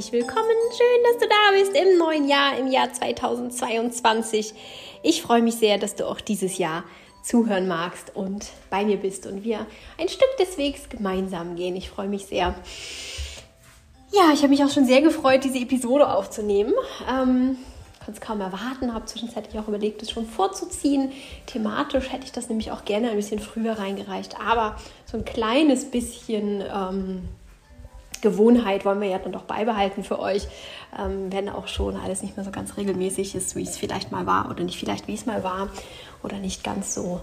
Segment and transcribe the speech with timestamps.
[0.00, 0.48] herzlich willkommen.
[0.70, 4.54] Schön, dass du da bist im neuen Jahr, im Jahr 2022.
[5.02, 6.84] Ich freue mich sehr, dass du auch dieses Jahr
[7.22, 9.66] zuhören magst und bei mir bist und wir
[9.98, 11.76] ein Stück des Wegs gemeinsam gehen.
[11.76, 12.54] Ich freue mich sehr.
[14.10, 16.72] Ja, ich habe mich auch schon sehr gefreut, diese Episode aufzunehmen.
[17.06, 17.58] Ähm,
[18.02, 21.12] kann es kaum erwarten, habe zwischenzeitlich auch überlegt, es schon vorzuziehen.
[21.44, 25.90] Thematisch hätte ich das nämlich auch gerne ein bisschen früher reingereicht, aber so ein kleines
[25.90, 27.28] bisschen ähm,
[28.20, 30.46] Gewohnheit wollen wir ja dann doch beibehalten für euch,
[30.98, 34.26] ähm, wenn auch schon alles nicht mehr so ganz regelmäßig ist, wie es vielleicht mal
[34.26, 35.68] war oder nicht vielleicht wie es mal war
[36.22, 37.20] oder nicht ganz so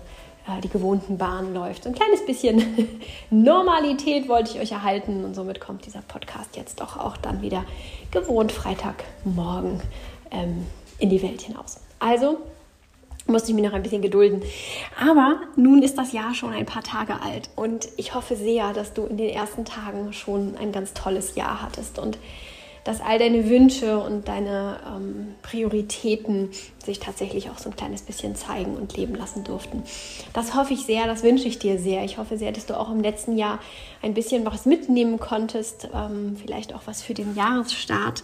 [0.47, 1.83] äh, die gewohnten Bahnen läuft.
[1.83, 6.79] So ein kleines bisschen Normalität wollte ich euch erhalten und somit kommt dieser Podcast jetzt
[6.81, 7.65] doch auch dann wieder
[8.11, 9.81] gewohnt Freitagmorgen
[10.31, 10.65] ähm,
[10.99, 11.79] in die Welt hinaus.
[11.99, 12.37] Also
[13.27, 14.41] musste ich mich noch ein bisschen gedulden.
[14.99, 18.93] Aber nun ist das Jahr schon ein paar Tage alt und ich hoffe sehr, dass
[18.93, 22.17] du in den ersten Tagen schon ein ganz tolles Jahr hattest und
[22.87, 26.51] dass all deine Wünsche und deine ähm, Prioritäten
[26.85, 29.83] sich tatsächlich auch so ein kleines bisschen zeigen und leben lassen durften.
[30.31, 32.05] Das hoffe ich sehr, das wünsche ich dir sehr.
[32.05, 33.59] Ich hoffe sehr, dass du auch im letzten Jahr
[34.01, 38.23] ein bisschen was mitnehmen konntest, ähm, vielleicht auch was für den Jahresstart.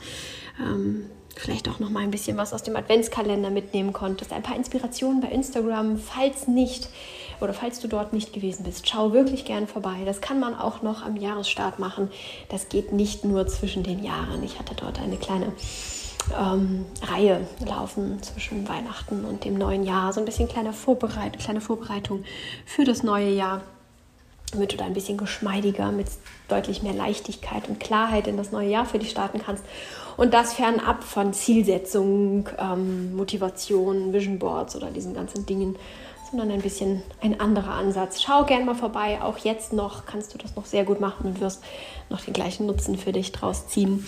[0.57, 4.55] Ähm, vielleicht auch noch mal ein bisschen was aus dem Adventskalender mitnehmen konntest, ein paar
[4.55, 6.89] Inspirationen bei Instagram, falls nicht
[7.41, 9.97] oder falls du dort nicht gewesen bist, schau wirklich gern vorbei.
[10.05, 12.09] Das kann man auch noch am Jahresstart machen.
[12.49, 14.43] Das geht nicht nur zwischen den Jahren.
[14.43, 15.51] Ich hatte dort eine kleine
[16.39, 21.61] ähm, Reihe laufen zwischen Weihnachten und dem neuen Jahr, so ein bisschen kleine Vorbereitung, kleine
[21.61, 22.23] Vorbereitung
[22.65, 23.61] für das neue Jahr
[24.53, 26.07] damit du da ein bisschen geschmeidiger, mit
[26.47, 29.63] deutlich mehr Leichtigkeit und Klarheit in das neue Jahr für dich starten kannst.
[30.17, 35.75] Und das fernab von Zielsetzung, ähm, Motivation, Vision Boards oder diesen ganzen Dingen,
[36.29, 38.21] sondern ein bisschen ein anderer Ansatz.
[38.21, 39.21] Schau gern mal vorbei.
[39.21, 41.63] Auch jetzt noch kannst du das noch sehr gut machen und wirst
[42.09, 44.05] noch den gleichen Nutzen für dich draus ziehen,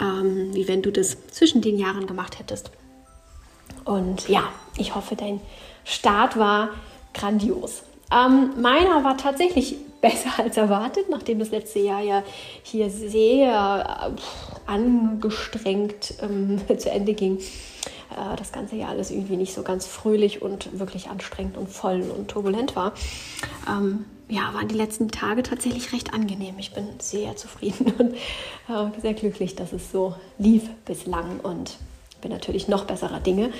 [0.00, 2.70] ähm, wie wenn du das zwischen den Jahren gemacht hättest.
[3.84, 4.44] Und ja,
[4.76, 5.40] ich hoffe, dein
[5.84, 6.70] Start war
[7.14, 7.82] grandios.
[8.10, 12.22] Ähm, meiner war tatsächlich besser als erwartet, nachdem das letzte Jahr ja
[12.62, 17.38] hier sehr äh, angestrengt ähm, zu Ende ging.
[17.38, 22.02] Äh, das ganze Jahr alles irgendwie nicht so ganz fröhlich und wirklich anstrengend und voll
[22.16, 22.92] und turbulent war.
[23.68, 26.54] Ähm, ja, waren die letzten Tage tatsächlich recht angenehm.
[26.58, 31.76] Ich bin sehr zufrieden und äh, sehr glücklich, dass es so lief bislang und
[32.20, 33.52] bin natürlich noch besserer Dinge,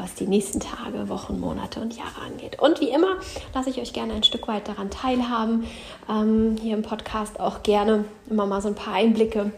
[0.00, 2.58] was die nächsten Tage, Wochen, Monate und Jahre angeht.
[2.58, 3.18] Und wie immer
[3.54, 5.64] lasse ich euch gerne ein Stück weit daran teilhaben.
[6.08, 9.52] Ähm, hier im Podcast auch gerne immer mal so ein paar Einblicke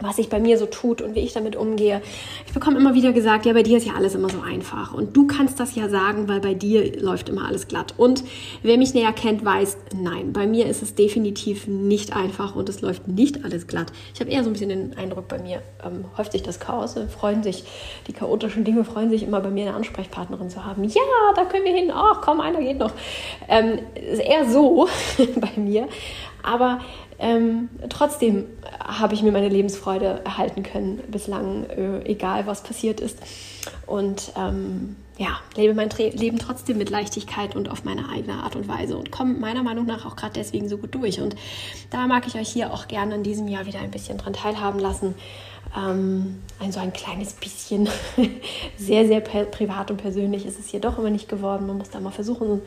[0.00, 2.02] was sich bei mir so tut und wie ich damit umgehe.
[2.46, 4.94] Ich bekomme immer wieder gesagt, ja, bei dir ist ja alles immer so einfach.
[4.94, 7.94] Und du kannst das ja sagen, weil bei dir läuft immer alles glatt.
[7.96, 8.24] Und
[8.62, 12.80] wer mich näher kennt, weiß, nein, bei mir ist es definitiv nicht einfach und es
[12.80, 13.92] läuft nicht alles glatt.
[14.14, 16.96] Ich habe eher so ein bisschen den Eindruck, bei mir ähm, häuft sich das Chaos,
[17.16, 17.64] freuen sich,
[18.06, 20.84] die chaotischen Dinge freuen sich immer bei mir eine Ansprechpartnerin zu haben.
[20.84, 21.02] Ja,
[21.34, 21.90] da können wir hin.
[21.92, 22.92] Ach, komm, einer geht noch.
[23.48, 24.88] Ähm, ist eher so
[25.36, 25.88] bei mir.
[26.42, 26.80] Aber
[27.18, 28.46] ähm, trotzdem
[28.78, 33.18] habe ich mir meine Lebensfreude erhalten können, bislang, äh, egal was passiert ist.
[33.86, 38.56] Und ähm, ja, lebe mein Tra Leben trotzdem mit Leichtigkeit und auf meine eigene Art
[38.56, 41.20] und Weise und komme meiner Meinung nach auch gerade deswegen so gut durch.
[41.20, 41.36] Und
[41.90, 44.80] da mag ich euch hier auch gerne in diesem Jahr wieder ein bisschen dran teilhaben
[44.80, 45.14] lassen.
[45.76, 47.86] Ähm, ein so ein kleines bisschen
[48.78, 51.66] sehr, sehr privat und persönlich ist es hier doch immer nicht geworden.
[51.66, 52.62] Man muss da mal versuchen,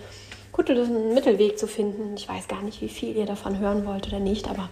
[0.53, 2.15] gut, das ist ein Mittelweg zu finden.
[2.15, 4.69] Ich weiß gar nicht, wie viel ihr davon hören wollt oder nicht, aber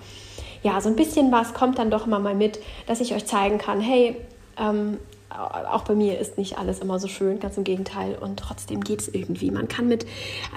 [0.63, 3.57] ja, so ein bisschen was kommt dann doch immer mal mit, dass ich euch zeigen
[3.57, 4.15] kann, hey,
[4.57, 4.97] ähm,
[5.31, 8.15] auch bei mir ist nicht alles immer so schön, ganz im Gegenteil.
[8.15, 9.49] Und trotzdem geht es irgendwie.
[9.49, 10.05] Man kann mit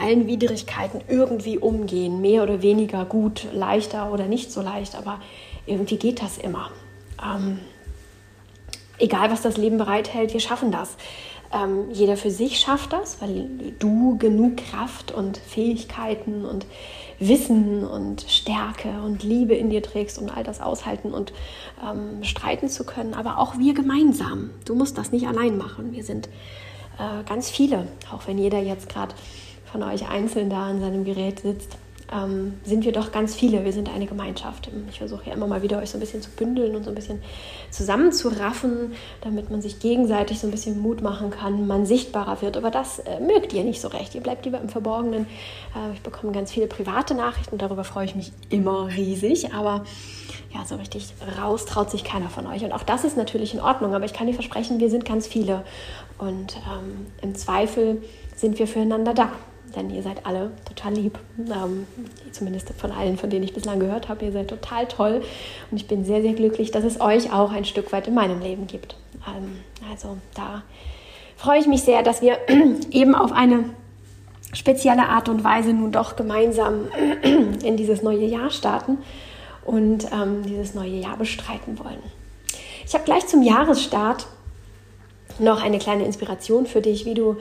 [0.01, 5.21] allen Widrigkeiten irgendwie umgehen, mehr oder weniger gut, leichter oder nicht so leicht, aber
[5.67, 6.71] irgendwie geht das immer.
[7.23, 7.61] Ähm,
[8.99, 10.97] egal, was das Leben bereithält, wir schaffen das.
[11.55, 13.49] Ähm, jeder für sich schafft das, weil
[13.79, 16.67] du genug Kraft und Fähigkeiten und
[17.21, 21.33] Wissen und Stärke und Liebe in dir trägst, um all das aushalten und
[21.83, 23.15] ähm, streiten zu können.
[23.15, 24.51] Aber auch wir gemeinsam.
[24.65, 25.93] Du musst das nicht allein machen.
[25.93, 26.29] Wir sind
[26.99, 29.15] äh, ganz viele, auch wenn jeder jetzt gerade
[29.71, 31.79] von euch einzeln da an seinem Gerät sitzt
[32.15, 33.65] ähm, sind wir doch ganz viele.
[33.65, 34.71] Wir sind eine Gemeinschaft.
[34.89, 36.95] Ich versuche ja immer mal wieder euch so ein bisschen zu bündeln und so ein
[36.95, 37.23] bisschen
[37.71, 42.57] zusammenzuraffen, damit man sich gegenseitig so ein bisschen Mut machen kann, man sichtbarer wird.
[42.57, 44.15] Aber das äh, mögt ihr nicht so recht.
[44.15, 45.27] Ihr bleibt lieber im Verborgenen.
[45.75, 49.53] Äh, ich bekomme ganz viele private Nachrichten, darüber freue ich mich immer riesig.
[49.53, 49.85] Aber
[50.55, 52.63] ja, so richtig raus traut sich keiner von euch.
[52.65, 53.95] Und auch das ist natürlich in Ordnung.
[53.95, 55.65] Aber ich kann dir versprechen, wir sind ganz viele.
[56.19, 58.03] Und ähm, im Zweifel
[58.37, 59.31] sind wir füreinander da
[59.77, 61.19] denn ihr seid alle total lieb.
[61.39, 61.87] Ähm,
[62.33, 64.25] zumindest von allen, von denen ich bislang gehört habe.
[64.25, 65.23] Ihr seid total toll
[65.71, 68.41] und ich bin sehr, sehr glücklich, dass es euch auch ein Stück weit in meinem
[68.41, 68.97] Leben gibt.
[69.27, 69.59] Ähm,
[69.91, 70.63] also da
[71.37, 72.39] freue ich mich sehr, dass wir
[72.91, 73.65] eben auf eine
[74.53, 76.89] spezielle Art und Weise nun doch gemeinsam
[77.23, 78.99] in dieses neue Jahr starten
[79.65, 82.03] und ähm, dieses neue Jahr bestreiten wollen.
[82.87, 84.27] Ich habe gleich zum Jahresstart
[85.39, 87.37] noch eine kleine Inspiration für dich, wie du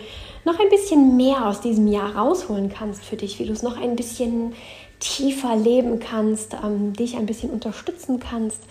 [0.46, 3.80] noch ein bisschen mehr aus diesem Jahr rausholen kannst für dich, wie du es noch
[3.80, 4.54] ein bisschen
[5.00, 8.62] tiefer leben kannst, ähm, dich ein bisschen unterstützen kannst,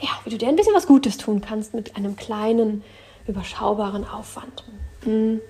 [0.00, 2.82] ja, wie du dir ein bisschen was Gutes tun kannst mit einem kleinen,
[3.26, 4.64] überschaubaren Aufwand.
[5.04, 5.40] Mhm.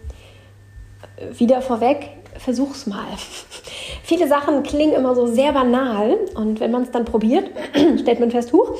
[1.32, 3.06] Wieder vorweg, versuch's mal.
[4.02, 7.50] Viele Sachen klingen immer so sehr banal und wenn man es dann probiert,
[8.00, 8.76] stellt man fest, huch,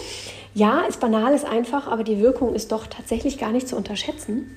[0.55, 4.57] ja, ist banal, ist einfach, aber die Wirkung ist doch tatsächlich gar nicht zu unterschätzen.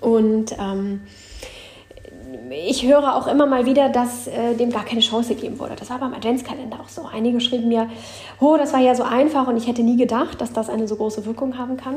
[0.00, 1.00] Und ähm,
[2.50, 5.74] ich höre auch immer mal wieder, dass äh, dem gar keine Chance gegeben wurde.
[5.76, 7.04] Das war beim Adventskalender auch so.
[7.04, 7.88] Einige schrieben mir,
[8.40, 10.96] oh, das war ja so einfach und ich hätte nie gedacht, dass das eine so
[10.96, 11.96] große Wirkung haben kann.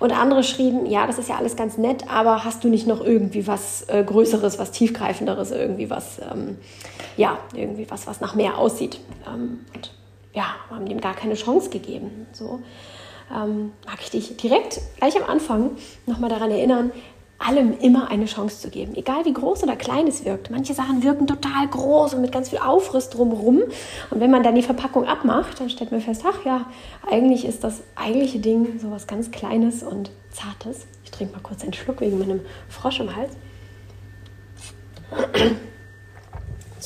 [0.00, 3.00] Und andere schrieben, ja, das ist ja alles ganz nett, aber hast du nicht noch
[3.04, 6.58] irgendwie was äh, Größeres, was Tiefgreifenderes, irgendwie was, ähm,
[7.16, 9.00] ja, irgendwie was, was nach mehr aussieht.
[9.26, 9.90] Ähm, und
[10.36, 12.26] ja, haben dem gar keine Chance gegeben.
[12.32, 12.60] So
[13.34, 15.70] ähm, mag ich dich direkt gleich am Anfang
[16.04, 16.92] nochmal daran erinnern,
[17.38, 18.94] allem immer eine Chance zu geben.
[18.96, 20.50] Egal wie groß oder klein es wirkt.
[20.50, 23.62] Manche Sachen wirken total groß und mit ganz viel Aufriss drumherum.
[24.10, 26.66] Und wenn man dann die Verpackung abmacht, dann stellt man fest, ach ja,
[27.10, 30.86] eigentlich ist das eigentliche Ding so was ganz Kleines und Zartes.
[31.04, 33.32] Ich trinke mal kurz einen Schluck wegen meinem Frosch im Hals.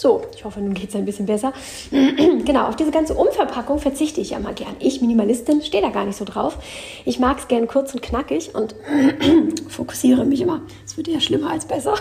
[0.00, 1.52] So, ich hoffe, nun geht es ein bisschen besser.
[1.90, 4.74] genau, auf diese ganze Umverpackung verzichte ich ja mal gern.
[4.78, 6.56] Ich, Minimalistin, stehe da gar nicht so drauf.
[7.04, 8.74] Ich mag es gern kurz und knackig und
[9.68, 10.62] fokussiere mich immer.
[10.86, 11.96] Es wird eher schlimmer als besser.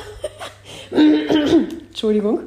[0.91, 2.39] Entschuldigung.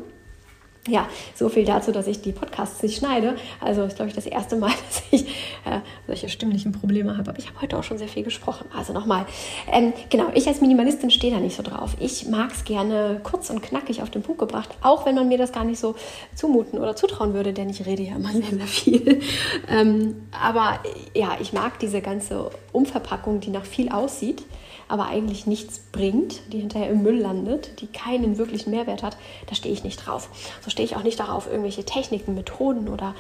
[0.89, 3.37] Ja, so viel dazu, dass ich die Podcasts nicht schneide.
[3.61, 5.29] Also ist, glaube ich, das erste Mal, dass ich
[5.65, 7.31] äh, solche stimmlichen Probleme habe.
[7.31, 8.67] Aber ich habe heute auch schon sehr viel gesprochen.
[8.77, 9.25] Also nochmal.
[9.71, 11.97] Ähm, genau, ich als Minimalistin stehe da nicht so drauf.
[12.01, 15.39] Ich mag es gerne kurz und knackig auf den Punkt gebracht, auch wenn man mir
[15.39, 15.95] das gar nicht so
[16.35, 19.21] zumuten oder zutrauen würde, denn ich rede ja immer sehr, sehr viel.
[19.69, 20.81] Ähm, aber
[21.15, 24.43] ja, ich mag diese ganze Umverpackung, die nach viel aussieht
[24.89, 29.55] aber eigentlich nichts bringt, die hinterher im Müll landet, die keinen wirklichen Mehrwert hat, da
[29.55, 30.29] stehe ich nicht drauf.
[30.63, 33.15] So stehe ich auch nicht darauf, irgendwelche Techniken, Methoden oder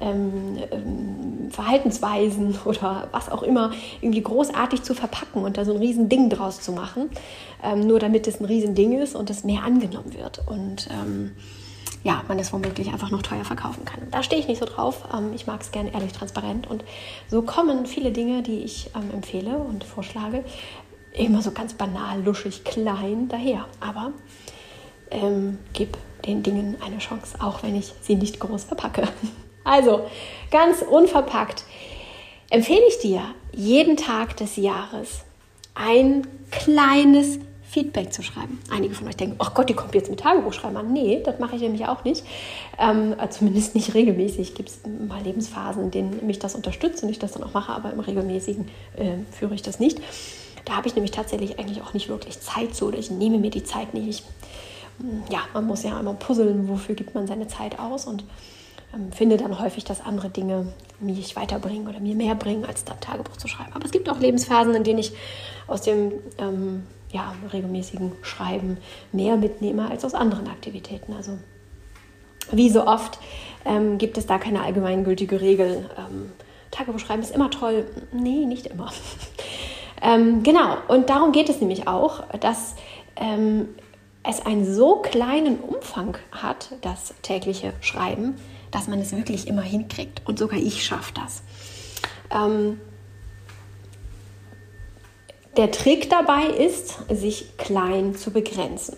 [0.00, 5.78] ähm, ähm, Verhaltensweisen oder was auch immer irgendwie großartig zu verpacken und da so ein
[5.78, 7.10] riesen Ding draus zu machen,
[7.62, 10.42] ähm, nur damit es ein riesen Ding ist und es mehr angenommen wird.
[10.46, 11.32] Und ähm,
[12.04, 14.00] ja, man es womöglich einfach noch teuer verkaufen kann.
[14.10, 15.08] Da stehe ich nicht so drauf.
[15.12, 16.66] Ähm, ich mag es gerne ehrlich transparent.
[16.66, 16.84] Und
[17.28, 20.44] so kommen viele Dinge, die ich empfehle und vorschlage,
[21.18, 23.66] immer so ganz banal, luschig, klein daher.
[23.80, 24.12] Aber
[25.10, 29.08] ähm, gib den Dingen eine Chance, auch wenn ich sie nicht groß verpacke.
[29.64, 30.06] Also,
[30.50, 31.62] ganz unverpackt
[32.48, 33.20] empfehle ich dir,
[33.52, 35.24] jeden Tag des Jahres
[35.74, 37.38] ein kleines
[37.68, 38.58] Feedback zu schreiben.
[38.70, 40.90] Einige von euch denken, ach Gott, die kommt jetzt mit Tagebuch schreiben.
[40.90, 42.24] Nee, das mache ich nämlich auch nicht.
[42.78, 44.54] Ähm, zumindest nicht regelmäßig.
[44.54, 47.72] Gibt es mal Lebensphasen, in denen mich das unterstützt und ich das dann auch mache,
[47.72, 50.00] aber im regelmäßigen äh, führe ich das nicht.
[50.68, 53.50] Da habe ich nämlich tatsächlich eigentlich auch nicht wirklich Zeit zu oder ich nehme mir
[53.50, 54.06] die Zeit nicht.
[54.06, 54.22] Ich,
[55.00, 58.22] hm, ja, man muss ja immer puzzeln, wofür gibt man seine Zeit aus und
[58.94, 60.70] ähm, finde dann häufig, dass andere Dinge
[61.00, 63.72] mich weiterbringen oder mir mehr bringen, als da Tagebuch zu schreiben.
[63.72, 65.12] Aber es gibt auch Lebensphasen, in denen ich
[65.68, 68.76] aus dem ähm, ja, regelmäßigen Schreiben
[69.10, 71.14] mehr mitnehme als aus anderen Aktivitäten.
[71.14, 71.38] Also
[72.52, 73.18] wie so oft
[73.64, 75.88] ähm, gibt es da keine allgemeingültige Regel.
[75.96, 76.30] Ähm,
[76.70, 77.86] Tagebuch schreiben ist immer toll.
[78.12, 78.92] Nee, nicht immer.
[80.02, 82.74] Ähm, genau, und darum geht es nämlich auch, dass
[83.16, 83.68] ähm,
[84.22, 88.36] es einen so kleinen Umfang hat, das tägliche Schreiben,
[88.70, 90.22] dass man es wirklich immer hinkriegt.
[90.26, 91.42] Und sogar ich schaffe das.
[92.30, 92.80] Ähm,
[95.56, 98.96] der Trick dabei ist, sich klein zu begrenzen.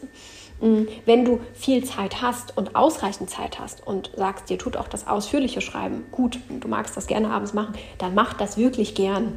[0.61, 4.88] Mm, wenn du viel Zeit hast und ausreichend Zeit hast und sagst, dir tut auch
[4.88, 9.35] das ausführliche Schreiben gut, du magst das gerne abends machen, dann mach das wirklich gern.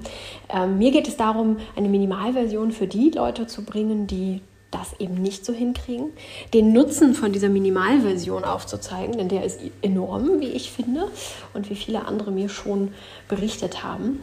[0.50, 5.14] Ähm, mir geht es darum, eine Minimalversion für die Leute zu bringen, die das eben
[5.14, 6.12] nicht so hinkriegen,
[6.54, 11.10] den Nutzen von dieser Minimalversion aufzuzeigen, denn der ist enorm, wie ich finde,
[11.54, 12.92] und wie viele andere mir schon
[13.28, 14.20] berichtet haben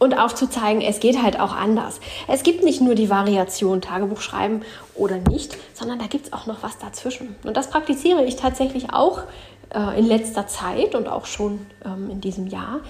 [0.00, 2.00] und aufzuzeigen, es geht halt auch anders.
[2.26, 4.62] Es gibt nicht nur die Variation Tagebuch schreiben
[4.94, 7.36] oder nicht, sondern da gibt es auch noch was dazwischen.
[7.44, 9.22] Und das praktiziere ich tatsächlich auch
[9.74, 12.80] äh, in letzter Zeit und auch schon ähm, in diesem Jahr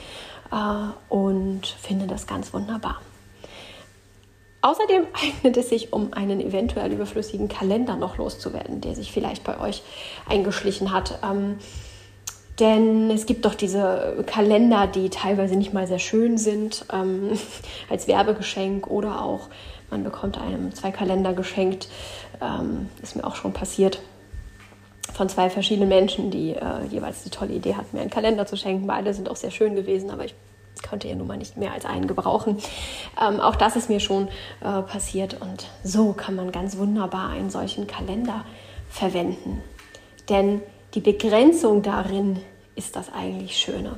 [0.52, 3.00] äh, und finde das ganz wunderbar.
[4.62, 9.58] Außerdem eignet es sich, um einen eventuell überflüssigen Kalender noch loszuwerden, der sich vielleicht bei
[9.58, 9.82] euch
[10.28, 11.18] eingeschlichen hat.
[11.24, 11.58] Ähm,
[12.60, 17.30] denn es gibt doch diese Kalender, die teilweise nicht mal sehr schön sind, ähm,
[17.90, 19.48] als Werbegeschenk oder auch
[19.90, 21.88] man bekommt einem zwei Kalender geschenkt.
[22.40, 24.00] Ähm, ist mir auch schon passiert
[25.12, 28.56] von zwei verschiedenen Menschen, die äh, jeweils die tolle Idee hatten, mir einen Kalender zu
[28.56, 28.86] schenken.
[28.86, 30.34] Beide sind auch sehr schön gewesen, aber ich
[30.88, 32.58] konnte ja nun mal nicht mehr als einen gebrauchen.
[33.20, 34.28] Ähm, auch das ist mir schon
[34.60, 38.44] äh, passiert und so kann man ganz wunderbar einen solchen Kalender
[38.88, 39.62] verwenden.
[40.28, 40.62] Denn
[40.94, 42.40] die Begrenzung darin
[42.76, 43.96] ist das eigentlich Schöne.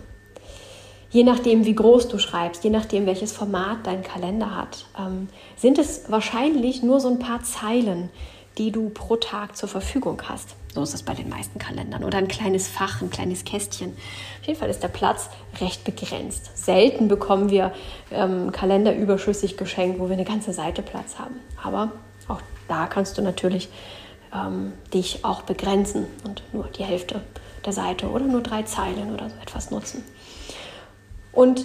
[1.10, 5.78] Je nachdem, wie groß du schreibst, je nachdem, welches Format dein Kalender hat, ähm, sind
[5.78, 8.08] es wahrscheinlich nur so ein paar Zeilen,
[8.56, 10.56] die du pro Tag zur Verfügung hast.
[10.74, 12.02] So ist es bei den meisten Kalendern.
[12.04, 13.90] Oder ein kleines Fach, ein kleines Kästchen.
[14.40, 15.28] Auf jeden Fall ist der Platz
[15.60, 16.56] recht begrenzt.
[16.56, 17.72] Selten bekommen wir
[18.10, 21.36] ähm, Kalender überschüssig geschenkt, wo wir eine ganze Seite Platz haben.
[21.62, 21.92] Aber
[22.28, 23.68] auch da kannst du natürlich
[24.34, 27.20] ähm, dich auch begrenzen und nur die Hälfte
[27.62, 30.04] der Seite oder nur drei Zeilen oder so etwas nutzen.
[31.32, 31.64] Und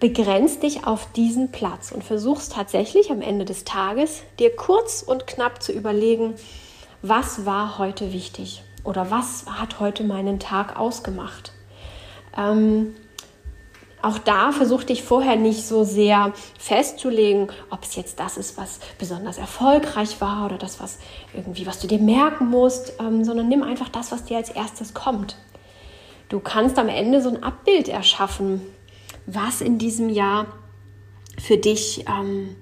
[0.00, 5.28] begrenzt dich auf diesen Platz und versuchst tatsächlich am Ende des Tages dir kurz und
[5.28, 6.34] knapp zu überlegen,
[7.02, 11.52] was war heute wichtig oder was hat heute meinen Tag ausgemacht.
[12.36, 12.96] Ähm,
[14.02, 18.80] auch da versuch dich vorher nicht so sehr festzulegen, ob es jetzt das ist, was
[18.98, 20.98] besonders erfolgreich war oder das, was
[21.34, 24.92] irgendwie, was du dir merken musst, ähm, sondern nimm einfach das, was dir als erstes
[24.92, 25.36] kommt.
[26.28, 28.62] Du kannst am Ende so ein Abbild erschaffen,
[29.26, 30.46] was in diesem Jahr
[31.38, 32.56] für dich ähm,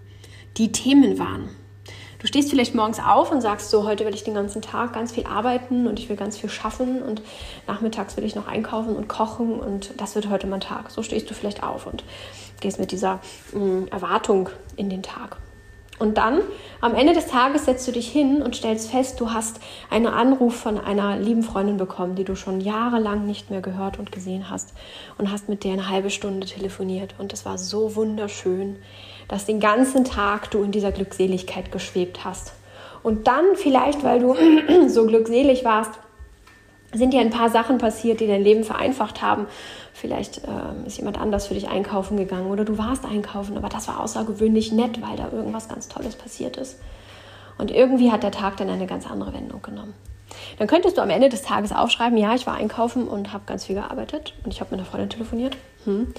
[0.57, 1.49] die Themen waren.
[2.21, 5.13] Du stehst vielleicht morgens auf und sagst so, heute will ich den ganzen Tag ganz
[5.13, 7.23] viel arbeiten und ich will ganz viel schaffen und
[7.67, 10.91] nachmittags will ich noch einkaufen und kochen und das wird heute mein Tag.
[10.91, 12.05] So stehst du vielleicht auf und
[12.61, 13.21] gehst mit dieser
[13.53, 15.39] mh, mm, Erwartung in den Tag.
[15.99, 16.41] Und dann
[16.81, 19.61] am Ende des Tages setzt du dich hin und stellst fest, du hast
[19.91, 24.11] einen Anruf von einer lieben Freundin bekommen, die du schon jahrelang nicht mehr gehört und
[24.11, 24.73] gesehen hast
[25.19, 27.15] und hast mit der eine halbe Stunde telefoniert.
[27.19, 28.77] Und es war so wunderschön,
[29.31, 32.53] dass den ganzen Tag du in dieser Glückseligkeit geschwebt hast.
[33.05, 34.35] Und dann vielleicht, weil du
[34.89, 35.93] so glückselig warst,
[36.93, 39.47] sind dir ein paar Sachen passiert, die dein Leben vereinfacht haben.
[39.93, 43.87] Vielleicht äh, ist jemand anders für dich einkaufen gegangen oder du warst einkaufen, aber das
[43.87, 46.81] war außergewöhnlich nett, weil da irgendwas ganz Tolles passiert ist.
[47.57, 49.95] Und irgendwie hat der Tag dann eine ganz andere Wendung genommen.
[50.59, 53.67] Dann könntest du am Ende des Tages aufschreiben, ja, ich war einkaufen und habe ganz
[53.67, 55.57] viel gearbeitet und ich habe mit einer Freundin telefoniert.
[55.85, 56.13] Hm.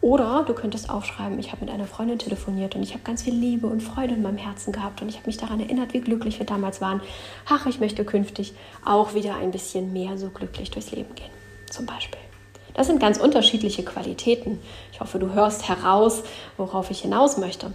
[0.00, 3.34] Oder du könntest aufschreiben, ich habe mit einer Freundin telefoniert und ich habe ganz viel
[3.34, 6.38] Liebe und Freude in meinem Herzen gehabt und ich habe mich daran erinnert, wie glücklich
[6.38, 7.00] wir damals waren.
[7.48, 8.54] Ach, ich möchte künftig
[8.84, 11.30] auch wieder ein bisschen mehr so glücklich durchs Leben gehen,
[11.70, 12.20] zum Beispiel.
[12.74, 14.58] Das sind ganz unterschiedliche Qualitäten.
[14.92, 16.22] Ich hoffe, du hörst heraus,
[16.56, 17.72] worauf ich hinaus möchte.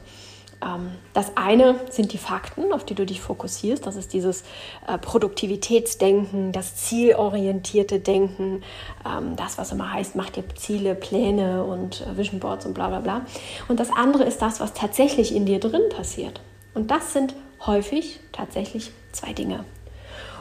[0.62, 3.86] Ähm, das eine sind die Fakten, auf die du dich fokussierst.
[3.86, 4.44] Das ist dieses
[4.88, 8.64] äh, Produktivitätsdenken, das zielorientierte Denken,
[9.06, 12.88] ähm, das, was immer heißt, mach dir Ziele, Pläne und äh, Vision Boards und bla
[12.88, 13.22] bla bla.
[13.68, 16.42] Und das andere ist das, was tatsächlich in dir drin passiert.
[16.74, 17.36] Und das sind
[17.66, 19.66] häufig tatsächlich zwei Dinge.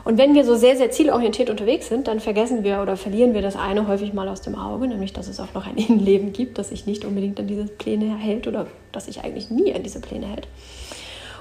[0.06, 3.42] Und wenn wir so sehr, sehr zielorientiert unterwegs sind, dann vergessen wir oder verlieren wir
[3.42, 6.58] das eine häufig mal aus dem Auge, nämlich dass es auch noch ein Innenleben gibt,
[6.58, 9.98] das sich nicht unbedingt an diese Pläne hält oder das sich eigentlich nie an diese
[9.98, 10.46] Pläne hält.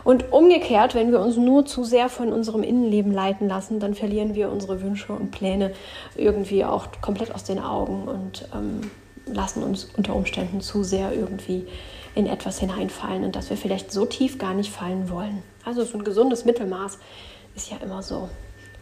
[0.04, 4.34] Und umgekehrt, wenn wir uns nur zu sehr von unserem Innenleben leiten lassen, dann verlieren
[4.34, 5.72] wir unsere Wünsche und Pläne
[6.16, 8.90] irgendwie auch komplett aus den Augen und ähm,
[9.32, 11.68] lassen uns unter Umständen zu sehr irgendwie
[12.16, 15.44] in etwas hineinfallen und dass wir vielleicht so tief gar nicht fallen wollen.
[15.64, 16.98] Also so ein gesundes Mittelmaß
[17.56, 18.28] ist ja immer so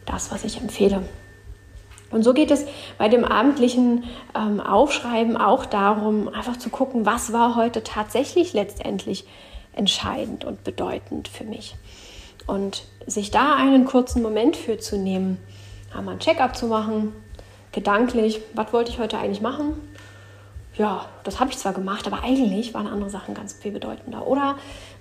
[0.05, 1.03] das, was ich empfehle.
[2.13, 2.65] Und so geht es
[3.00, 4.03] bei dem abendlichen
[4.36, 9.25] ähm, Aufschreiben auch darum, einfach zu gucken, was war heute tatsächlich letztendlich
[9.74, 11.75] entscheidend und bedeutend für mich.
[12.45, 15.39] Und sich da einen kurzen Moment für zu nehmen,
[15.95, 17.13] einmal ein Check-up zu machen,
[17.72, 19.74] gedanklich, was wollte ich heute eigentlich machen?
[20.75, 24.27] Ja, das habe ich zwar gemacht, aber eigentlich waren andere Sachen ganz viel bedeutender.
[24.27, 24.57] Oder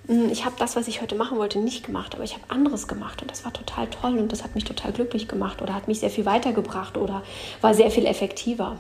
[0.09, 3.23] ich habe das, was ich heute machen wollte, nicht gemacht, aber ich habe anderes gemacht
[3.23, 6.00] und das war total toll und das hat mich total glücklich gemacht oder hat mich
[6.00, 7.23] sehr viel weitergebracht oder
[7.61, 8.78] war sehr viel effektiver.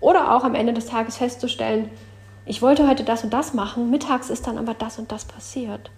[0.00, 1.90] Oder auch am Ende des Tages festzustellen,
[2.44, 5.90] ich wollte heute das und das machen, mittags ist dann aber das und das passiert.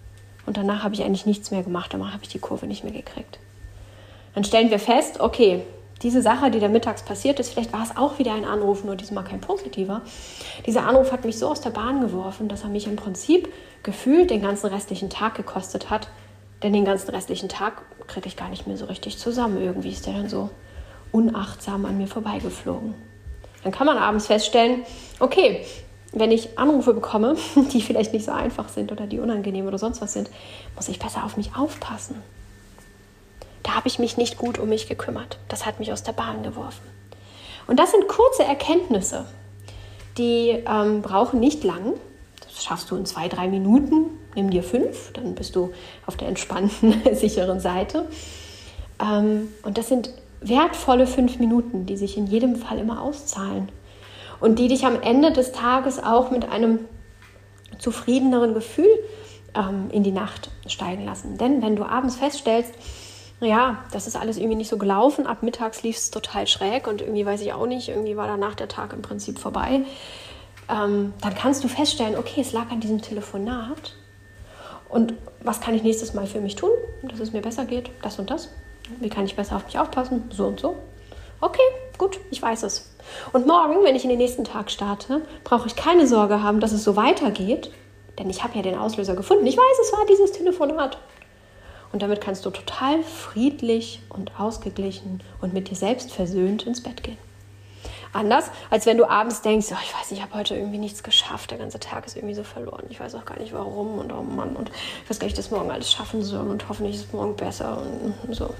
[0.45, 2.93] Und danach habe ich eigentlich nichts mehr gemacht, danach habe ich die Kurve nicht mehr
[2.93, 3.39] gekriegt.
[4.35, 5.63] Dann stellen wir fest, okay,
[6.01, 8.95] diese Sache, die da mittags passiert ist, vielleicht war es auch wieder ein Anruf, nur
[8.95, 10.01] diesmal kein positiver.
[10.65, 13.51] Dieser Anruf hat mich so aus der Bahn geworfen, dass er mich im Prinzip
[13.83, 16.07] gefühlt den ganzen restlichen Tag gekostet hat.
[16.63, 19.61] Denn den ganzen restlichen Tag kriege ich gar nicht mehr so richtig zusammen.
[19.61, 20.49] Irgendwie ist der dann so
[21.11, 22.93] unachtsam an mir vorbeigeflogen.
[23.63, 24.81] Dann kann man abends feststellen,
[25.19, 25.65] okay,
[26.13, 27.35] wenn ich Anrufe bekomme,
[27.73, 30.29] die vielleicht nicht so einfach sind oder die unangenehm oder sonst was sind,
[30.75, 32.15] muss ich besser auf mich aufpassen.
[33.63, 35.37] Da habe ich mich nicht gut um mich gekümmert.
[35.47, 36.83] Das hat mich aus der Bahn geworfen.
[37.67, 39.25] Und das sind kurze Erkenntnisse,
[40.17, 41.93] die ähm, brauchen nicht lang.
[42.43, 44.05] Das schaffst du in zwei, drei Minuten.
[44.35, 45.71] Nimm dir fünf, dann bist du
[46.05, 48.07] auf der entspannten, sicheren Seite.
[49.01, 53.69] Ähm, und das sind wertvolle fünf Minuten, die sich in jedem Fall immer auszahlen
[54.39, 56.79] und die dich am Ende des Tages auch mit einem
[57.77, 58.89] zufriedeneren Gefühl
[59.55, 61.37] ähm, in die Nacht steigen lassen.
[61.37, 62.73] Denn wenn du abends feststellst,
[63.47, 65.25] ja, das ist alles irgendwie nicht so gelaufen.
[65.25, 68.55] Ab mittags lief es total schräg und irgendwie weiß ich auch nicht, irgendwie war danach
[68.55, 69.81] der Tag im Prinzip vorbei.
[70.69, 73.95] Ähm, dann kannst du feststellen, okay, es lag an diesem Telefonat.
[74.89, 76.69] Und was kann ich nächstes Mal für mich tun,
[77.03, 77.89] dass es mir besser geht?
[78.01, 78.49] Das und das.
[78.99, 80.29] Wie kann ich besser auf mich aufpassen?
[80.31, 80.75] So und so.
[81.39, 81.61] Okay,
[81.97, 82.93] gut, ich weiß es.
[83.33, 86.71] Und morgen, wenn ich in den nächsten Tag starte, brauche ich keine Sorge haben, dass
[86.71, 87.71] es so weitergeht,
[88.19, 89.47] denn ich habe ja den Auslöser gefunden.
[89.47, 90.99] Ich weiß, es war dieses Telefonat.
[91.91, 97.03] Und damit kannst du total friedlich und ausgeglichen und mit dir selbst versöhnt ins Bett
[97.03, 97.17] gehen.
[98.13, 101.51] Anders, als wenn du abends denkst, oh, ich weiß, ich habe heute irgendwie nichts geschafft,
[101.51, 102.83] der ganze Tag ist irgendwie so verloren.
[102.89, 104.69] Ich weiß auch gar nicht warum und oh Mann und
[105.03, 107.81] ich weiß gar nicht, dass morgen alles schaffen soll und hoffentlich ist es morgen besser
[107.81, 108.53] und so.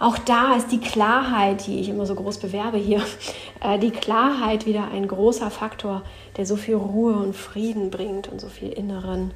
[0.00, 3.02] Auch da ist die Klarheit, die ich immer so groß bewerbe hier,
[3.60, 6.02] äh, die Klarheit wieder ein großer Faktor,
[6.36, 9.32] der so viel Ruhe und Frieden bringt und so viel inneren,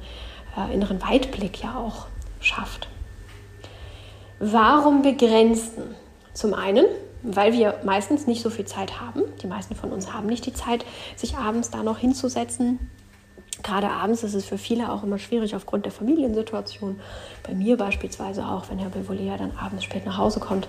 [0.57, 2.07] äh, inneren Weitblick ja auch
[2.45, 2.87] schafft.
[4.39, 5.95] Warum begrenzen?
[6.33, 6.85] Zum einen,
[7.23, 9.23] weil wir meistens nicht so viel Zeit haben.
[9.41, 10.85] Die meisten von uns haben nicht die Zeit,
[11.15, 12.91] sich abends da noch hinzusetzen.
[13.63, 16.99] Gerade abends ist es für viele auch immer schwierig aufgrund der Familiensituation.
[17.43, 20.67] Bei mir beispielsweise auch, wenn Herr Bevolea dann abends spät nach Hause kommt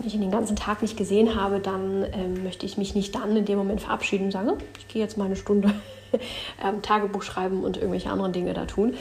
[0.00, 3.14] und ich ihn den ganzen Tag nicht gesehen habe, dann ähm, möchte ich mich nicht
[3.14, 5.74] dann in dem Moment verabschieden und sagen, ich gehe jetzt mal eine Stunde
[6.64, 8.94] ähm, Tagebuch schreiben und irgendwelche anderen Dinge da tun.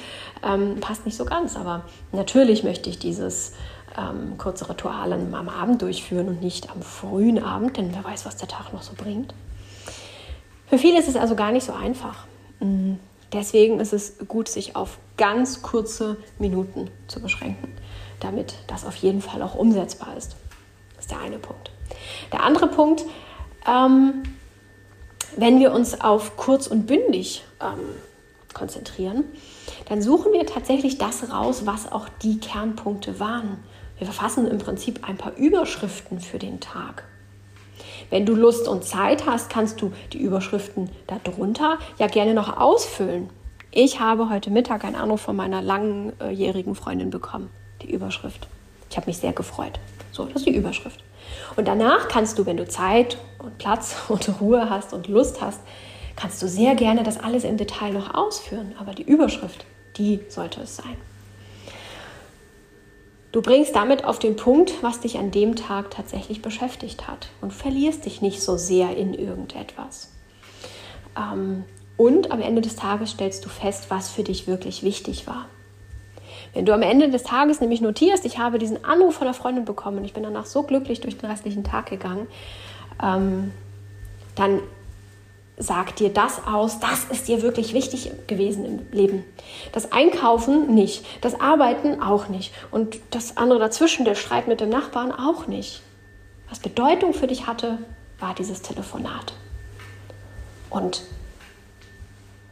[0.44, 3.54] Ähm, passt nicht so ganz, aber natürlich möchte ich dieses
[3.98, 8.36] ähm, kurze Ritual am Abend durchführen und nicht am frühen Abend, denn wer weiß, was
[8.36, 9.34] der Tag noch so bringt.
[10.68, 12.26] Für viele ist es also gar nicht so einfach.
[12.60, 12.96] Mm,
[13.32, 17.72] deswegen ist es gut, sich auf ganz kurze Minuten zu beschränken,
[18.20, 20.36] damit das auf jeden Fall auch umsetzbar ist.
[21.10, 21.72] Ist der eine Punkt.
[22.32, 23.04] Der andere Punkt,
[23.68, 24.22] ähm,
[25.38, 27.80] wenn wir uns auf kurz und bündig ähm,
[28.54, 29.24] konzentrieren,
[29.88, 33.58] dann suchen wir tatsächlich das raus, was auch die Kernpunkte waren.
[33.98, 37.06] Wir verfassen im Prinzip ein paar Überschriften für den Tag.
[38.12, 43.32] Wenn du Lust und Zeit hast, kannst du die Überschriften darunter ja gerne noch ausfüllen.
[43.72, 47.50] Ich habe heute Mittag einen Anruf von meiner langjährigen Freundin bekommen.
[47.82, 48.48] Die Überschrift.
[48.92, 49.80] Ich habe mich sehr gefreut.
[50.20, 51.02] So, das ist die Überschrift.
[51.56, 55.62] Und danach kannst du, wenn du Zeit und Platz und Ruhe hast und Lust hast,
[56.18, 58.76] kannst du sehr gerne das alles im Detail noch ausführen.
[58.78, 60.98] Aber die Überschrift, die sollte es sein.
[63.32, 67.54] Du bringst damit auf den Punkt, was dich an dem Tag tatsächlich beschäftigt hat und
[67.54, 70.12] verlierst dich nicht so sehr in irgendetwas.
[71.18, 71.64] Ähm,
[71.96, 75.46] und am Ende des Tages stellst du fest, was für dich wirklich wichtig war.
[76.54, 79.66] Wenn du am Ende des Tages nämlich notierst, ich habe diesen Anruf von einer Freundin
[79.66, 82.28] bekommen und ich bin danach so glücklich durch den restlichen Tag gegangen,
[83.02, 83.52] ähm,
[84.36, 84.60] dann
[85.58, 89.26] sagt dir das aus, das ist dir wirklich wichtig gewesen im Leben.
[89.74, 94.70] Das Einkaufen nicht, das Arbeiten auch nicht und das andere dazwischen, der Streit mit dem
[94.70, 95.82] Nachbarn auch nicht.
[96.50, 97.78] Was Bedeutung für dich hatte,
[98.20, 99.34] war dieses Telefonat.
[100.70, 101.04] Und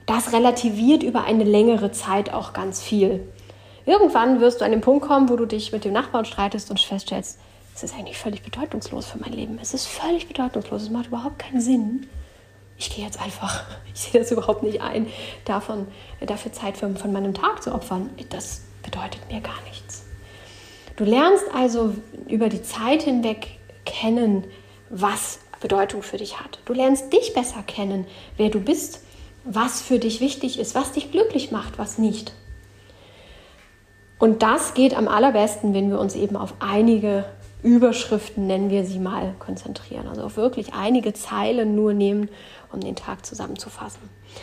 [0.06, 3.28] das relativiert über eine längere Zeit auch ganz viel.
[3.88, 6.80] Irgendwann wirst du an den Punkt kommen, wo du dich mit dem Nachbarn streitest und
[6.80, 7.40] feststellst,
[7.74, 9.58] es ist eigentlich völlig bedeutungslos für mein Leben.
[9.62, 10.84] Es ist völlig bedeutungslos.
[10.84, 12.08] Es macht überhaupt keinen Sinn.
[12.78, 15.08] Ich gehe jetzt einfach, ich sehe das überhaupt nicht ein,
[15.46, 15.88] davon,
[16.20, 18.10] dafür Zeit für, von meinem Tag zu opfern.
[18.30, 20.04] Das bedeutet mir gar nichts.
[20.98, 21.96] Du lernst also
[22.28, 24.44] über die Zeit hinweg kennen,
[24.90, 26.60] was Bedeutung für dich hat.
[26.66, 29.02] Du lernst dich besser kennen, wer du bist,
[29.46, 32.34] was für dich wichtig ist, was dich glücklich macht, was nicht.
[34.20, 37.26] Und das geht am allerbesten, wenn wir uns eben auf einige
[37.64, 40.08] Überschriften, nennen wir sie mal, konzentrieren.
[40.08, 42.30] Also auf wirklich einige Zeilen nur nehmen,
[42.72, 44.02] um den Tag zusammenzufassen.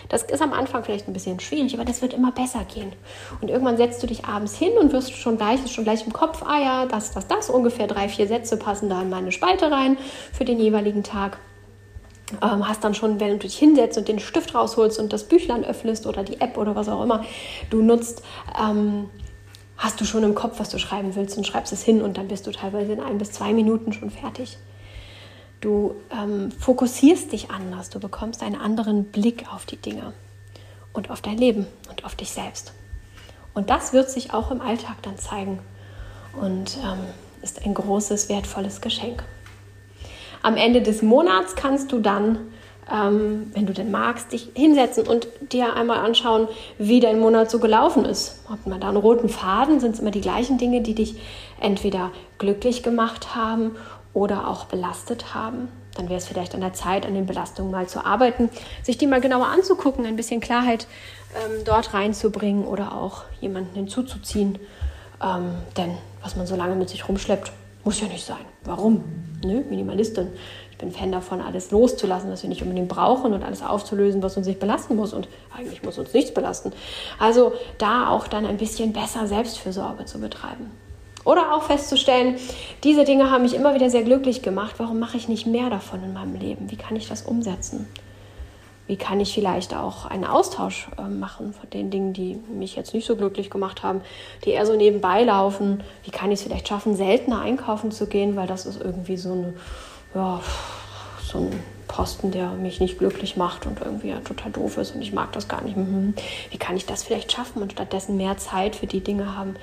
[0.09, 2.93] Das ist am Anfang vielleicht ein bisschen schwierig, aber das wird immer besser gehen.
[3.41, 6.43] Und irgendwann setzt du dich abends hin und wirst schon gleich, schon gleich im Kopf,
[6.43, 9.97] ah ja, das, das, das, ungefähr drei, vier Sätze passen da in meine Spalte rein
[10.33, 11.39] für den jeweiligen Tag.
[12.43, 15.65] Ähm, hast dann schon, wenn du dich hinsetzt und den Stift rausholst und das Büchlein
[15.65, 17.25] öffnest oder die App oder was auch immer
[17.71, 18.23] du nutzt,
[18.61, 19.11] ähm,
[19.85, 22.29] hast du schon im Kopf, was du schreiben willst und schreibst es hin und dann
[22.29, 24.57] bist du teilweise in ein bis zwei Minuten schon fertig.
[25.61, 30.15] Du ähm, fokussierst dich anders, du bekommst einen anderen Blick auf die Dinge
[30.95, 32.73] und auf dein Leben und auf dich selbst.
[33.53, 35.59] Und das wird sich auch im Alltag dann zeigen
[36.33, 37.01] und ähm,
[37.43, 39.23] ist ein großes, wertvolles Geschenk.
[40.43, 42.39] Am Ende des Monats kannst du dann,
[42.93, 47.59] ähm, wenn du denn magst, dich hinsetzen und dir einmal anschauen, wie dein Monat so
[47.59, 48.41] gelaufen ist.
[48.49, 49.81] Hat man da einen roten Faden?
[49.81, 51.17] Sind es immer die gleichen Dinge, die dich
[51.61, 53.77] entweder glücklich gemacht haben
[54.13, 55.69] oder auch belastet haben?
[55.97, 58.51] Dann wäre es vielleicht an der Zeit, an den Belastungen mal zu arbeiten,
[58.83, 60.87] sich die mal genauer anzugucken, ein bisschen Klarheit
[61.35, 64.59] ähm, dort reinzubringen oder auch jemanden hinzuzuziehen.
[65.23, 67.53] Ähm, denn was man so lange mit sich rumschleppt,
[67.85, 68.45] muss ja nicht sein.
[68.65, 69.05] Warum?
[69.45, 70.29] Nö, Minimalistin.
[70.85, 74.47] Bin Fan davon, alles loszulassen, was wir nicht unbedingt brauchen und alles aufzulösen, was uns
[74.47, 75.15] nicht belasten muss.
[75.15, 76.73] Und eigentlich muss uns nichts belasten.
[77.19, 80.71] Also da auch dann ein bisschen besser Selbstfürsorge zu betreiben.
[81.25, 82.37] Oder auch festzustellen,
[82.83, 84.75] diese Dinge haben mich immer wieder sehr glücklich gemacht.
[84.77, 86.71] Warum mache ich nicht mehr davon in meinem Leben?
[86.71, 87.89] Wie kann ich das umsetzen?
[88.87, 92.93] Wie kann ich vielleicht auch einen Austausch äh, machen von den Dingen, die mich jetzt
[92.93, 94.03] nicht so glücklich gemacht haben,
[94.45, 95.83] die eher so nebenbei laufen?
[96.03, 99.33] Wie kann ich es vielleicht schaffen, seltener einkaufen zu gehen, weil das ist irgendwie so,
[99.33, 99.55] eine,
[100.15, 100.41] ja,
[101.23, 105.03] so ein Posten, der mich nicht glücklich macht und irgendwie ja total doof ist und
[105.03, 105.77] ich mag das gar nicht.
[105.77, 106.15] Mhm.
[106.51, 109.57] Wie kann ich das vielleicht schaffen und stattdessen mehr Zeit für die Dinge haben,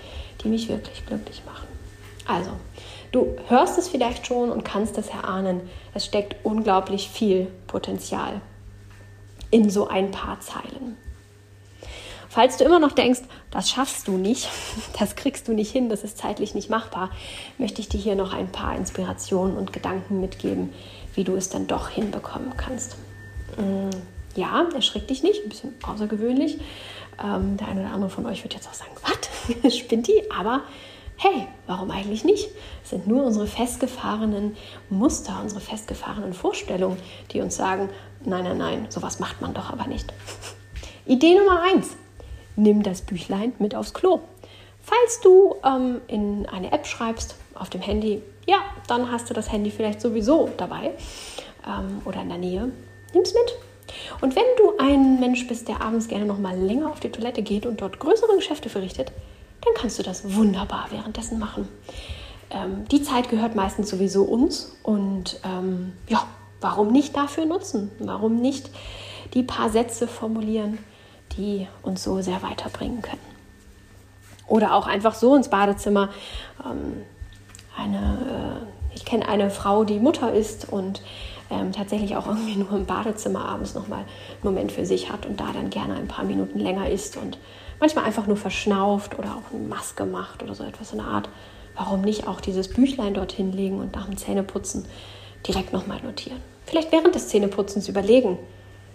[0.43, 1.67] die mich wirklich glücklich machen?
[2.27, 2.51] Also,
[3.11, 5.61] du hörst es vielleicht schon und kannst es erahnen.
[5.93, 8.41] Es steckt unglaublich viel Potenzial
[9.49, 10.97] in so ein paar Zeilen.
[12.33, 13.19] Falls du immer noch denkst,
[13.51, 14.47] das schaffst du nicht,
[14.99, 17.11] das kriegst du nicht hin, das ist zeitlich nicht machbar,
[17.57, 20.71] möchte ich dir hier noch ein paar Inspirationen und Gedanken mitgeben,
[21.13, 22.95] wie du es dann doch hinbekommen kannst.
[23.57, 23.89] Mm,
[24.37, 26.57] ja, erschrick dich nicht, ein bisschen außergewöhnlich.
[27.21, 30.23] Ähm, der eine oder andere von euch wird jetzt auch sagen, was, spinnt die?
[30.31, 30.61] Aber
[31.17, 32.47] hey, warum eigentlich nicht?
[32.81, 34.55] Es sind nur unsere festgefahrenen
[34.89, 36.97] Muster, unsere festgefahrenen Vorstellungen,
[37.31, 37.89] die uns sagen,
[38.23, 40.13] nein, nein, nein, sowas macht man doch aber nicht.
[41.05, 41.97] Idee Nummer eins:
[42.55, 44.21] Nimm das Büchlein mit aufs Klo.
[44.81, 49.51] Falls du ähm, in eine App schreibst auf dem Handy, ja, dann hast du das
[49.51, 50.91] Handy vielleicht sowieso dabei
[51.67, 52.71] ähm, oder in der Nähe.
[53.13, 53.55] Nimm es mit.
[54.21, 57.41] Und wenn du ein Mensch bist, der abends gerne noch mal länger auf die Toilette
[57.41, 59.11] geht und dort größere Geschäfte verrichtet,
[59.63, 61.67] dann kannst du das wunderbar währenddessen machen.
[62.49, 66.25] Ähm, die Zeit gehört meistens sowieso uns und ähm, ja,
[66.59, 67.91] warum nicht dafür nutzen?
[67.99, 68.69] Warum nicht
[69.33, 70.79] die paar Sätze formulieren,
[71.37, 73.21] die uns so sehr weiterbringen können?
[74.47, 76.09] Oder auch einfach so ins Badezimmer.
[76.65, 77.03] Ähm,
[77.77, 81.01] eine, äh, ich kenne eine Frau, die Mutter ist und
[81.49, 85.39] ähm, tatsächlich auch irgendwie nur im Badezimmer abends nochmal einen Moment für sich hat und
[85.39, 87.37] da dann gerne ein paar Minuten länger ist und
[87.79, 91.29] manchmal einfach nur verschnauft oder auch eine Maske macht oder so etwas in der Art.
[91.75, 94.85] Warum nicht auch dieses Büchlein dorthin legen und nach dem Zähneputzen
[95.47, 96.41] direkt nochmal notieren?
[96.65, 98.37] Vielleicht während des Zähneputzens überlegen,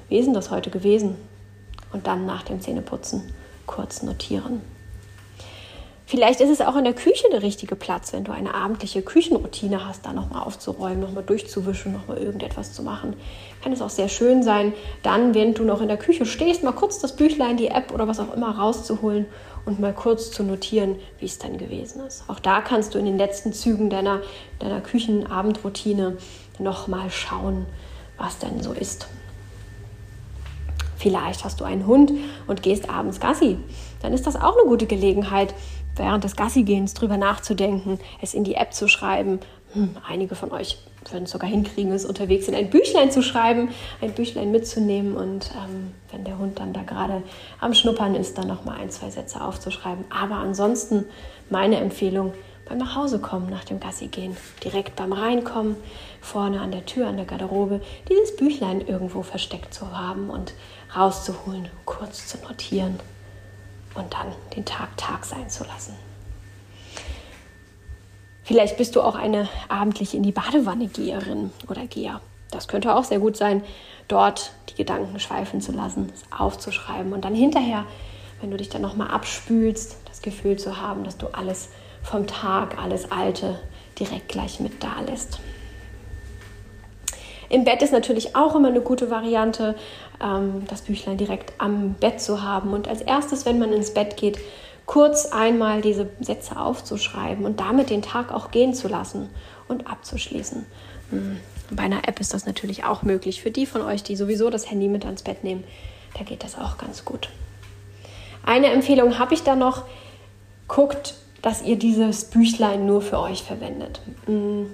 [0.09, 1.17] wie ist denn das heute gewesen?
[1.93, 3.33] Und dann nach dem Zähneputzen
[3.67, 4.61] kurz notieren.
[6.09, 9.89] Vielleicht ist es auch in der Küche der richtige Platz, wenn du eine abendliche Küchenroutine
[9.89, 13.17] hast, da nochmal aufzuräumen, nochmal durchzuwischen, nochmal irgendetwas zu machen.
[13.61, 14.73] Kann es auch sehr schön sein,
[15.03, 18.07] dann, während du noch in der Küche stehst, mal kurz das Büchlein, die App oder
[18.07, 19.27] was auch immer rauszuholen
[19.65, 22.23] und mal kurz zu notieren, wie es dann gewesen ist.
[22.29, 24.23] Auch da kannst du in den letzten Zügen deiner,
[24.61, 26.19] deiner Küchenabendroutine
[26.61, 27.67] nochmal schauen,
[28.17, 29.09] was denn so ist.
[31.07, 32.11] Vielleicht hast du einen Hund
[32.49, 33.59] und gehst abends Gassi.
[34.03, 35.55] Dann ist das auch eine gute Gelegenheit,
[35.95, 39.39] während des Gassigehens drüber nachzudenken, es in die App zu schreiben.
[39.75, 43.69] Hm, einige von euch würden es sogar hinkriegen, es unterwegs in ein Büchlein zu schreiben,
[44.01, 47.23] ein Büchlein mitzunehmen und ähm, wenn der Hund dann da gerade
[47.61, 50.07] am Schnuppern ist, dann noch mal ein, zwei Sätze aufzuschreiben.
[50.11, 51.05] Aber ansonsten
[51.51, 52.33] meine Empfehlung,
[52.67, 55.77] beim Nachhausekommen nach dem Gassigehen, direkt beim Reinkommen,
[56.21, 60.53] vorne an der Tür, an der Garderobe, dieses Büchlein irgendwo versteckt zu haben und
[60.95, 62.99] rauszuholen, kurz zu notieren
[63.95, 65.95] und dann den Tag Tag sein zu lassen.
[68.43, 72.21] Vielleicht bist du auch eine abendlich in die Badewanne Geherin oder Geher.
[72.51, 73.63] Das könnte auch sehr gut sein,
[74.09, 77.85] dort die Gedanken schweifen zu lassen, es aufzuschreiben und dann hinterher,
[78.41, 81.71] wenn du dich dann nochmal abspülst, das Gefühl zu haben, dass du alles
[82.07, 83.59] vom Tag, alles Alte
[83.99, 85.41] direkt gleich mit da lässt.
[87.49, 89.77] Im Bett ist natürlich auch immer eine gute Variante,
[90.23, 92.73] ähm, das Büchlein direkt am Bett zu haben.
[92.73, 94.39] Und als erstes, wenn man ins Bett geht,
[94.85, 99.29] kurz einmal diese Sätze aufzuschreiben und damit den Tag auch gehen zu lassen
[99.69, 100.67] und abzuschließen.
[101.11, 101.41] Hm,
[101.71, 103.43] bei einer App ist das natürlich auch möglich.
[103.43, 105.65] Für die von euch, die sowieso das Handy mit ans Bett nehmen,
[106.17, 107.29] da geht das auch ganz gut.
[108.45, 109.83] Eine Empfehlung habe ich da noch.
[110.69, 114.01] Guckt, dass ihr dieses Büchlein nur für euch verwendet.
[114.27, 114.71] Hm,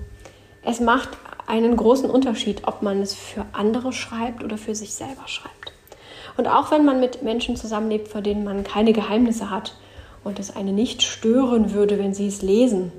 [0.62, 1.10] es macht
[1.46, 5.72] einen großen Unterschied, ob man es für andere schreibt oder für sich selber schreibt.
[6.36, 9.76] Und auch wenn man mit Menschen zusammenlebt, vor denen man keine Geheimnisse hat
[10.24, 12.92] und es eine nicht stören würde, wenn sie es lesen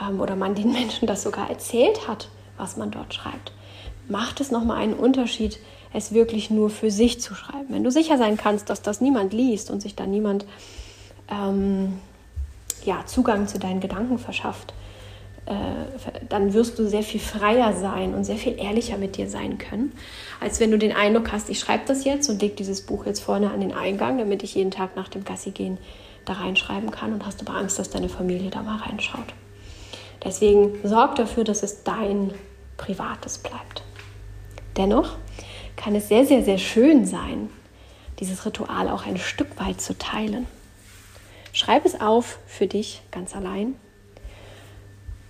[0.00, 3.52] ähm, oder man den Menschen das sogar erzählt hat, was man dort schreibt,
[4.08, 5.58] macht es nochmal einen Unterschied,
[5.92, 7.66] es wirklich nur für sich zu schreiben.
[7.68, 10.44] Wenn du sicher sein kannst, dass das niemand liest und sich dann niemand
[11.30, 12.00] ähm,
[12.86, 14.74] ja, Zugang zu deinen Gedanken verschafft,
[15.46, 15.52] äh,
[16.28, 19.92] dann wirst du sehr viel freier sein und sehr viel ehrlicher mit dir sein können,
[20.40, 23.20] als wenn du den Eindruck hast, ich schreibe das jetzt und leg dieses Buch jetzt
[23.20, 25.78] vorne an den Eingang, damit ich jeden Tag nach dem Gassi gehen
[26.24, 29.34] da reinschreiben kann und hast aber Angst, dass deine Familie da mal reinschaut.
[30.24, 32.32] Deswegen sorg dafür, dass es dein
[32.78, 33.82] Privates bleibt.
[34.76, 35.16] Dennoch
[35.76, 37.50] kann es sehr, sehr, sehr schön sein,
[38.20, 40.46] dieses Ritual auch ein Stück weit zu teilen.
[41.54, 43.76] Schreib es auf für dich ganz allein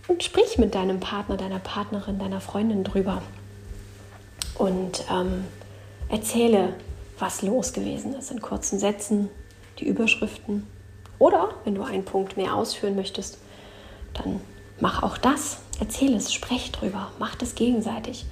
[0.08, 3.20] und sprich mit deinem Partner, deiner Partnerin, deiner Freundin drüber
[4.54, 5.44] und ähm,
[6.08, 6.76] erzähle,
[7.18, 9.28] was los gewesen ist in kurzen Sätzen,
[9.78, 10.66] die Überschriften.
[11.18, 13.36] Oder wenn du einen Punkt mehr ausführen möchtest,
[14.14, 14.40] dann
[14.80, 15.58] mach auch das.
[15.78, 18.24] Erzähle es, sprech drüber, mach das gegenseitig.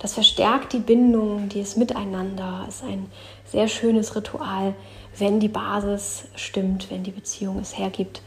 [0.00, 3.08] Das verstärkt die Bindung, die ist miteinander, ist ein
[3.44, 4.74] sehr schönes Ritual,
[5.18, 8.22] wenn die Basis stimmt, wenn die Beziehung es hergibt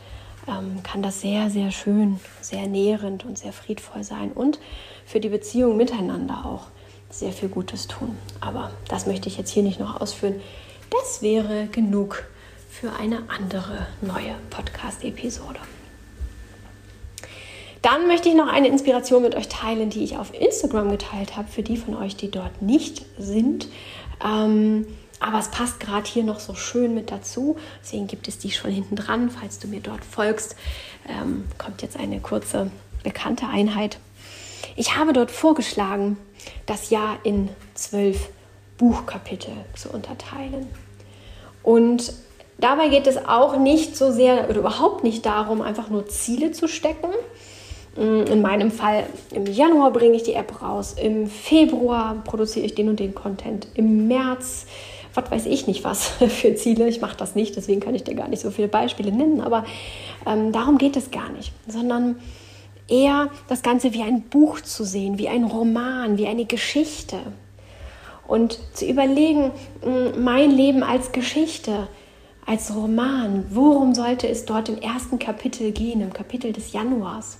[0.50, 4.60] ähm, kann das sehr, sehr schön, sehr nährend und sehr friedvoll sein und
[5.06, 6.68] für die Beziehung miteinander auch
[7.10, 8.18] sehr viel Gutes tun.
[8.40, 10.42] Aber das möchte ich jetzt hier nicht noch ausführen.
[10.90, 12.24] Das wäre genug
[12.70, 15.60] für eine andere neue Podcast-Episode.
[17.82, 21.48] Dann möchte ich noch eine Inspiration mit euch teilen, die ich auf Instagram geteilt habe,
[21.48, 23.68] für die von euch, die dort nicht sind.
[24.24, 24.86] Ähm,
[25.20, 27.58] aber es passt gerade hier noch so schön mit dazu.
[27.82, 29.30] Deswegen gibt es die schon hinten dran.
[29.30, 30.56] Falls du mir dort folgst,
[31.08, 32.72] ähm, kommt jetzt eine kurze
[33.04, 33.98] bekannte Einheit.
[34.76, 36.18] Ich habe dort vorgeschlagen,
[36.66, 38.30] das Jahr in zwölf
[38.78, 40.68] Buchkapitel zu unterteilen.
[41.64, 42.14] Und
[42.58, 46.68] dabei geht es auch nicht so sehr oder überhaupt nicht darum, einfach nur Ziele zu
[46.68, 47.10] stecken.
[47.96, 52.76] Mm, in meinem Fall im Januar bringe ich die App raus, im Februar produziere ich
[52.76, 54.66] den und den Content, im März
[55.14, 56.88] was weiß ich nicht was für Ziele.
[56.88, 59.42] Ich mache das nicht, deswegen kann ich dir gar nicht so viele Beispiele nennen.
[59.42, 59.66] Aber
[60.26, 62.18] ähm, darum geht es gar nicht, sondern
[62.88, 67.18] eher das Ganze wie ein Buch zu sehen, wie ein Roman, wie eine Geschichte.
[68.28, 69.52] Und zu überlegen,
[70.20, 71.88] mein Leben als Geschichte,
[72.46, 77.40] als Roman, worum sollte es dort im ersten Kapitel gehen, im Kapitel des Januars?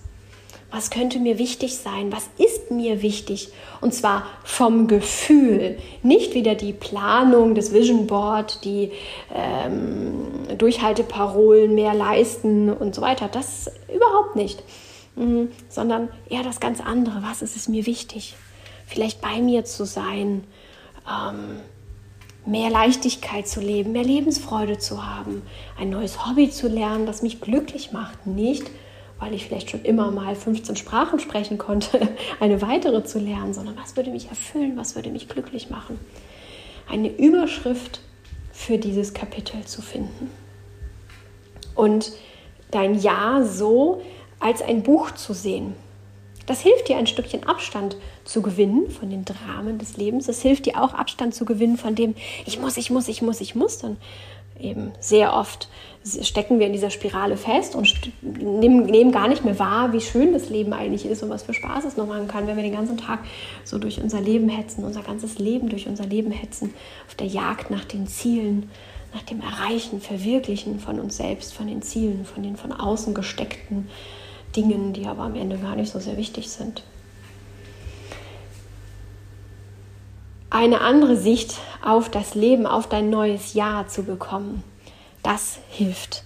[0.72, 3.50] Was könnte mir wichtig sein, was ist mir wichtig.
[3.82, 8.92] Und zwar vom Gefühl, nicht wieder die Planung, des Vision Board, die
[9.34, 10.28] ähm,
[10.58, 13.28] Durchhalteparolen mehr leisten und so weiter.
[13.28, 14.64] Das überhaupt nicht,
[15.16, 17.24] mhm, sondern eher das ganz andere.
[17.24, 18.36] Was ist es mir wichtig?
[18.86, 20.44] Vielleicht bei mir zu sein.
[21.08, 21.62] Ähm,
[22.46, 25.44] mehr Leichtigkeit zu leben, mehr Lebensfreude zu haben,
[25.80, 28.66] ein neues Hobby zu lernen, das mich glücklich macht, nicht
[29.20, 33.78] weil ich vielleicht schon immer mal 15 Sprachen sprechen konnte, eine weitere zu lernen, sondern
[33.78, 36.00] was würde mich erfüllen, was würde mich glücklich machen.
[36.90, 38.02] Eine Überschrift
[38.52, 40.32] für dieses Kapitel zu finden.
[41.76, 42.12] Und
[42.72, 44.02] dein Ja so
[44.40, 45.76] als ein Buch zu sehen.
[46.46, 50.28] Das hilft dir, ein Stückchen Abstand zu gewinnen von den Dramen des Lebens.
[50.28, 53.40] Es hilft dir auch, Abstand zu gewinnen von dem, ich muss, ich muss, ich muss,
[53.40, 53.78] ich muss.
[53.78, 53.98] Dann
[54.60, 55.68] eben sehr oft
[56.22, 60.34] stecken wir in dieser Spirale fest und nehmen, nehmen, gar nicht mehr wahr, wie schön
[60.34, 62.74] das Leben eigentlich ist und was für Spaß es noch machen kann, wenn wir den
[62.74, 63.20] ganzen Tag
[63.64, 66.74] so durch unser Leben hetzen, unser ganzes Leben durch unser Leben hetzen,
[67.08, 68.70] auf der Jagd nach den Zielen,
[69.14, 73.90] nach dem Erreichen, Verwirklichen von uns selbst, von den Zielen, von den von außen gesteckten
[74.56, 76.84] Dingen, die aber am Ende gar nicht so sehr wichtig sind.
[80.50, 84.64] Eine andere Sicht auf das Leben, auf dein neues Jahr zu bekommen.
[85.22, 86.24] Das hilft,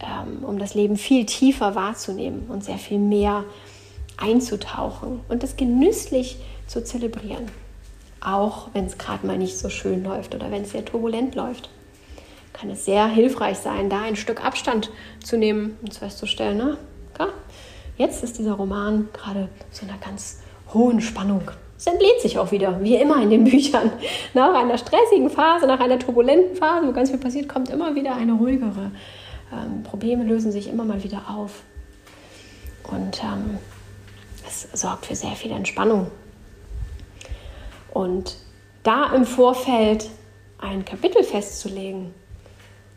[0.00, 3.44] ähm, um das Leben viel tiefer wahrzunehmen und sehr viel mehr
[4.16, 7.46] einzutauchen und es genüsslich zu zelebrieren.
[8.20, 11.70] Auch wenn es gerade mal nicht so schön läuft oder wenn es sehr turbulent läuft,
[12.52, 14.90] kann es sehr hilfreich sein, da ein Stück Abstand
[15.22, 16.76] zu nehmen und festzustellen, na,
[17.14, 17.28] klar,
[17.96, 20.40] jetzt ist dieser Roman gerade so einer ganz
[20.72, 23.92] hohen Spannung es entlädt sich auch wieder, wie immer in den Büchern.
[24.34, 28.16] Nach einer stressigen Phase, nach einer turbulenten Phase, wo ganz viel passiert, kommt immer wieder
[28.16, 28.90] eine ruhigere.
[29.52, 31.62] Ähm, Probleme lösen sich immer mal wieder auf.
[32.90, 33.58] Und ähm,
[34.44, 36.10] es sorgt für sehr viel Entspannung.
[37.94, 38.36] Und
[38.82, 40.10] da im Vorfeld
[40.58, 42.12] ein Kapitel festzulegen,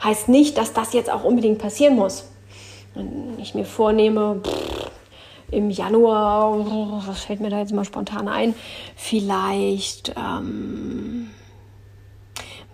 [0.04, 2.32] heißt nicht, dass das jetzt auch unbedingt passieren muss.
[2.96, 4.81] Wenn ich mir vornehme, pff,
[5.52, 8.56] im Januar, was fällt mir da jetzt mal spontan ein,
[8.96, 11.30] vielleicht ähm,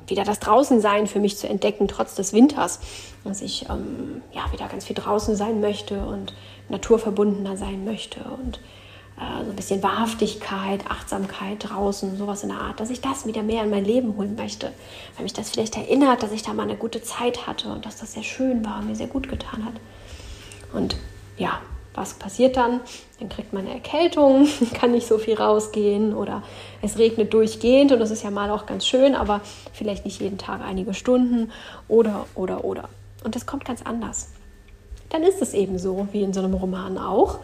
[0.08, 2.80] wieder das Draußensein für mich zu entdecken, trotz des Winters.
[3.24, 6.34] Dass ich ähm, ja, wieder ganz viel draußen sein möchte und
[6.70, 8.60] naturverbundener sein möchte und
[9.18, 13.44] äh, so ein bisschen Wahrhaftigkeit, Achtsamkeit draußen, sowas in der Art, dass ich das wieder
[13.44, 14.72] mehr in mein Leben holen möchte.
[15.16, 17.98] Weil mich das vielleicht erinnert, dass ich da mal eine gute Zeit hatte und dass
[17.98, 19.74] das sehr schön war und mir sehr gut getan hat.
[20.74, 20.96] Und
[21.38, 21.60] ja,
[21.97, 22.79] was passiert dann?
[23.19, 26.43] Dann kriegt man eine Erkältung, kann nicht so viel rausgehen oder
[26.81, 29.41] es regnet durchgehend und das ist ja mal auch ganz schön, aber
[29.73, 31.51] vielleicht nicht jeden Tag einige Stunden
[31.88, 32.89] oder, oder, oder.
[33.23, 34.29] Und das kommt ganz anders.
[35.10, 37.39] Dann ist es eben so, wie in so einem Roman auch.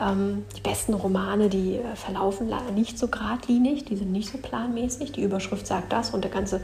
[0.00, 4.38] Ähm, die besten Romane, die äh, verlaufen leider nicht so geradlinig, die sind nicht so
[4.38, 5.12] planmäßig.
[5.12, 6.60] Die Überschrift sagt das und der ganze,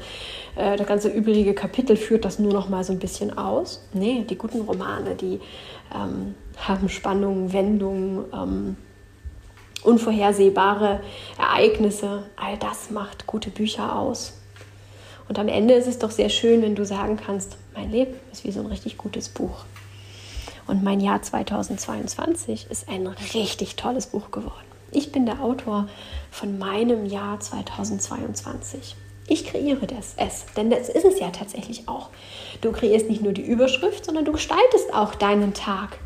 [0.54, 3.84] äh, der ganze übrige Kapitel führt das nur noch mal so ein bisschen aus.
[3.92, 5.40] Nee, die guten Romane, die
[5.92, 8.76] ähm, haben Spannungen, Wendungen, ähm,
[9.82, 11.00] unvorhersehbare
[11.38, 12.24] Ereignisse.
[12.36, 14.34] All das macht gute Bücher aus.
[15.28, 18.44] Und am Ende ist es doch sehr schön, wenn du sagen kannst, mein Leben ist
[18.44, 19.64] wie so ein richtig gutes Buch.
[20.66, 24.66] Und mein Jahr 2022 ist ein richtig tolles Buch geworden.
[24.92, 25.88] Ich bin der Autor
[26.30, 28.96] von meinem Jahr 2022.
[29.28, 32.10] Ich kreiere das es, denn das ist es ja tatsächlich auch.
[32.60, 35.98] Du kreierst nicht nur die Überschrift, sondern du gestaltest auch deinen Tag.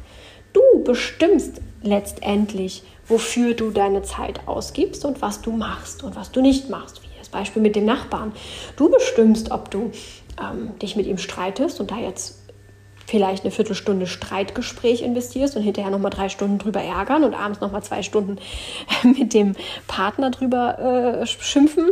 [0.53, 6.41] Du bestimmst letztendlich, wofür du deine Zeit ausgibst und was du machst und was du
[6.41, 7.03] nicht machst.
[7.03, 8.33] Wie das Beispiel mit dem Nachbarn.
[8.77, 9.91] Du bestimmst, ob du
[10.41, 12.41] ähm, dich mit ihm streitest und da jetzt
[13.11, 17.83] vielleicht eine Viertelstunde Streitgespräch investierst und hinterher nochmal drei Stunden drüber ärgern und abends nochmal
[17.83, 18.39] zwei Stunden
[19.03, 19.57] mit dem
[19.89, 21.91] Partner drüber äh, schimpfen,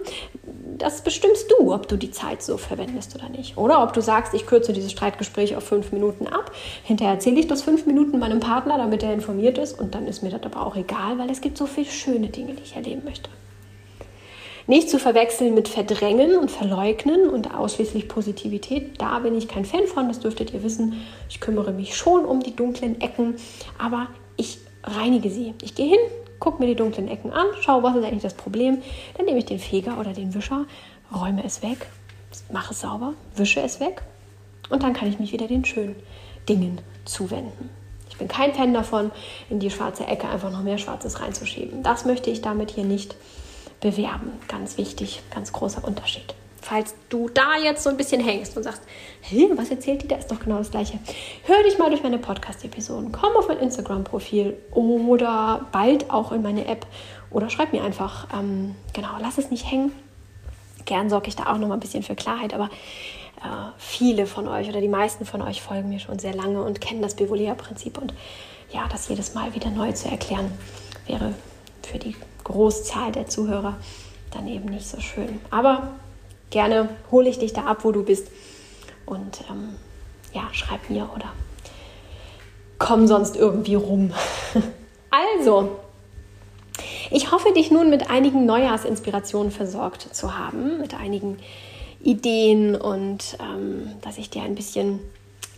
[0.78, 3.56] das bestimmst du, ob du die Zeit so verwendest oder nicht.
[3.56, 6.52] Oder ob du sagst, ich kürze dieses Streitgespräch auf fünf Minuten ab,
[6.84, 10.22] hinterher erzähle ich das fünf Minuten meinem Partner, damit er informiert ist und dann ist
[10.22, 13.02] mir das aber auch egal, weil es gibt so viele schöne Dinge, die ich erleben
[13.04, 13.30] möchte.
[14.66, 19.00] Nicht zu verwechseln mit Verdrängen und Verleugnen und ausschließlich Positivität.
[19.00, 21.00] Da bin ich kein Fan von, das dürftet ihr wissen.
[21.30, 23.36] Ich kümmere mich schon um die dunklen Ecken,
[23.78, 25.54] aber ich reinige sie.
[25.62, 25.98] Ich gehe hin,
[26.40, 28.82] gucke mir die dunklen Ecken an, schaue, was ist eigentlich das Problem.
[29.16, 30.66] Dann nehme ich den Feger oder den Wischer,
[31.14, 31.86] räume es weg,
[32.52, 34.02] mache es sauber, wische es weg
[34.70, 35.96] und dann kann ich mich wieder den schönen
[36.48, 37.70] Dingen zuwenden.
[38.10, 39.10] Ich bin kein Fan davon,
[39.48, 41.82] in die schwarze Ecke einfach noch mehr Schwarzes reinzuschieben.
[41.82, 43.14] Das möchte ich damit hier nicht
[43.80, 44.32] bewerben.
[44.48, 46.34] Ganz wichtig, ganz großer Unterschied.
[46.68, 48.82] Falls du da jetzt so ein bisschen hängst und sagst,
[49.22, 50.98] hey, was erzählt die, da ist doch genau das Gleiche.
[51.44, 56.66] Hör dich mal durch meine Podcast-Episoden, komm auf mein Instagram-Profil oder bald auch in meine
[56.66, 56.86] App
[57.30, 59.92] oder schreib mir einfach, ähm, genau, lass es nicht hängen.
[60.84, 62.66] Gern sorge ich da auch noch mal ein bisschen für Klarheit, aber
[63.36, 66.82] äh, viele von euch oder die meisten von euch folgen mir schon sehr lange und
[66.82, 68.12] kennen das Bevolia-Prinzip und
[68.70, 70.52] ja, das jedes Mal wieder neu zu erklären,
[71.06, 71.32] wäre
[71.82, 73.78] für die Großzahl der Zuhörer
[74.32, 75.40] dann eben nicht so schön.
[75.50, 75.94] Aber
[76.50, 78.28] gerne hole ich dich da ab, wo du bist.
[79.06, 79.76] Und ähm,
[80.32, 81.32] ja, schreib mir oder
[82.78, 84.12] komm sonst irgendwie rum.
[85.10, 85.78] also,
[87.10, 91.38] ich hoffe, dich nun mit einigen Neujahrsinspirationen versorgt zu haben, mit einigen
[92.00, 95.00] Ideen und ähm, dass ich dir ein bisschen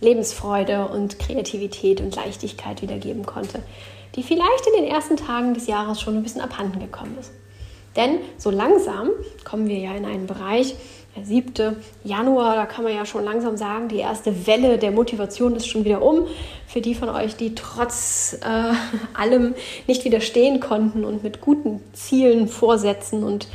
[0.00, 3.62] Lebensfreude und Kreativität und Leichtigkeit wiedergeben konnte
[4.14, 7.32] die vielleicht in den ersten Tagen des Jahres schon ein bisschen abhanden gekommen ist.
[7.96, 9.10] Denn so langsam
[9.44, 10.76] kommen wir ja in einen Bereich,
[11.16, 11.76] der 7.
[12.04, 15.84] Januar, da kann man ja schon langsam sagen, die erste Welle der Motivation ist schon
[15.84, 16.26] wieder um.
[16.68, 18.74] Für die von euch, die trotz äh,
[19.18, 19.54] allem
[19.88, 23.48] nicht widerstehen konnten und mit guten Zielen, Vorsätzen und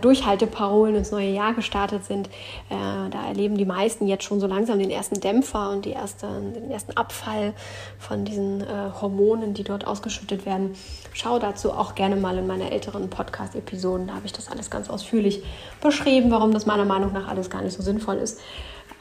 [0.00, 2.28] Durchhalteparolen ins neue Jahr gestartet sind,
[2.68, 6.26] äh, da erleben die meisten jetzt schon so langsam den ersten Dämpfer und die erste,
[6.26, 7.54] den ersten Abfall
[7.98, 10.74] von diesen äh, Hormonen, die dort ausgeschüttet werden.
[11.12, 14.08] Schau dazu auch gerne mal in meine älteren Podcast-Episoden.
[14.08, 15.42] Da habe ich das alles ganz ausführlich
[15.80, 18.40] beschrieben, warum das meiner Meinung nach alles gar nicht so sinnvoll ist.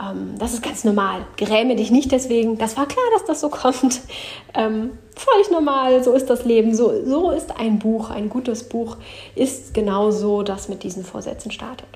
[0.02, 1.26] Ähm, das ist ganz normal.
[1.38, 2.58] Gräme dich nicht deswegen.
[2.58, 4.02] Das war klar, dass das so kommt.
[4.54, 6.74] Ähm, völlig normal, so ist das Leben.
[6.74, 8.98] So, so ist ein Buch, ein gutes Buch
[9.36, 11.90] ist genauso, das mit diesen Vorsätzen startet.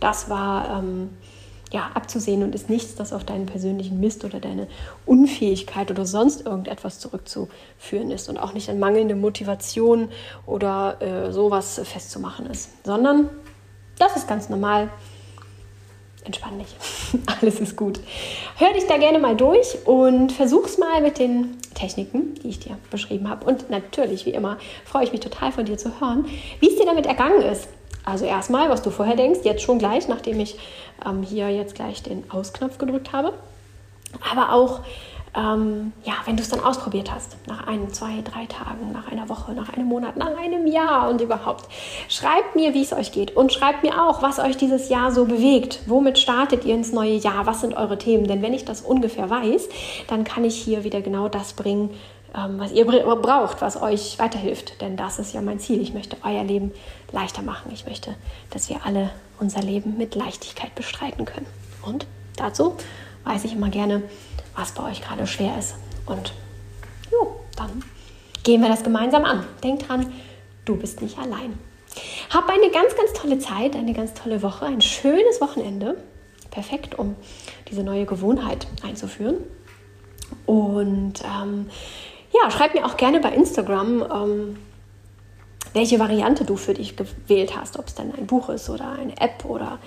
[0.00, 1.10] Das war ähm,
[1.72, 4.66] ja, abzusehen und ist nichts, das auf deinen persönlichen Mist oder deine
[5.06, 10.08] Unfähigkeit oder sonst irgendetwas zurückzuführen ist und auch nicht an mangelnde Motivation
[10.44, 13.30] oder äh, sowas festzumachen ist, sondern
[13.98, 14.90] das ist ganz normal
[16.24, 16.68] entspann dich.
[17.40, 18.00] Alles ist gut.
[18.56, 22.78] Hör dich da gerne mal durch und versuch's mal mit den Techniken, die ich dir
[22.90, 23.46] beschrieben habe.
[23.46, 26.26] Und natürlich, wie immer, freue ich mich total von dir zu hören,
[26.60, 27.68] wie es dir damit ergangen ist.
[28.04, 30.58] Also erstmal, was du vorher denkst, jetzt schon gleich, nachdem ich
[31.06, 33.32] ähm, hier jetzt gleich den Ausknopf gedrückt habe.
[34.30, 34.80] Aber auch,
[35.34, 39.28] ähm, ja, wenn du es dann ausprobiert hast, nach ein, zwei, drei Tagen, nach einer
[39.30, 41.68] Woche, nach einem Monat, nach einem Jahr und überhaupt.
[42.08, 45.24] Schreibt mir, wie es euch geht und schreibt mir auch, was euch dieses Jahr so
[45.24, 45.80] bewegt.
[45.86, 47.46] Womit startet ihr ins neue Jahr?
[47.46, 48.26] Was sind eure Themen?
[48.26, 49.68] Denn wenn ich das ungefähr weiß,
[50.06, 51.90] dann kann ich hier wieder genau das bringen,
[52.36, 54.82] ähm, was ihr braucht, was euch weiterhilft.
[54.82, 55.80] Denn das ist ja mein Ziel.
[55.80, 56.72] Ich möchte euer Leben
[57.10, 57.70] leichter machen.
[57.72, 58.14] Ich möchte,
[58.50, 59.10] dass wir alle
[59.40, 61.46] unser Leben mit Leichtigkeit bestreiten können.
[61.82, 62.06] Und
[62.36, 62.76] dazu
[63.24, 64.02] weiß ich immer gerne,
[64.56, 65.74] was bei euch gerade schwer ist.
[66.06, 66.34] Und
[67.10, 67.82] jo, dann
[68.42, 69.44] gehen wir das gemeinsam an.
[69.62, 70.12] Denkt dran,
[70.64, 71.58] du bist nicht allein.
[72.30, 76.02] Hab eine ganz, ganz tolle Zeit, eine ganz tolle Woche, ein schönes Wochenende.
[76.50, 77.16] Perfekt, um
[77.70, 79.36] diese neue Gewohnheit einzuführen.
[80.46, 81.70] Und ähm,
[82.32, 84.56] ja, schreib mir auch gerne bei Instagram, ähm,
[85.74, 87.78] welche Variante du für dich gewählt hast.
[87.78, 89.78] Ob es dann ein Buch ist oder eine App oder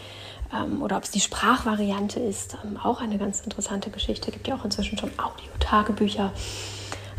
[0.82, 2.58] oder ob es die Sprachvariante ist.
[2.64, 4.32] Ähm, auch eine ganz interessante Geschichte.
[4.32, 6.32] Gibt ja auch inzwischen schon Audio-Tagebücher.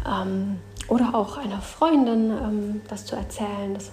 [0.06, 0.58] Ähm,
[0.88, 3.74] oder auch einer Freundin ähm, das zu erzählen.
[3.74, 3.90] Das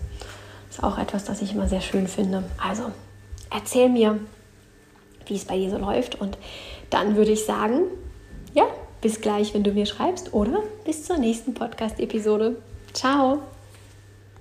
[0.70, 2.44] ist auch etwas, das ich immer sehr schön finde.
[2.62, 2.92] Also
[3.50, 4.20] erzähl mir,
[5.26, 6.16] wie es bei dir so läuft.
[6.16, 6.38] Und
[6.90, 7.84] dann würde ich sagen,
[8.54, 8.66] ja,
[9.02, 12.56] bis gleich, wenn du mir schreibst oder bis zur nächsten Podcast-Episode.
[12.94, 13.53] Ciao!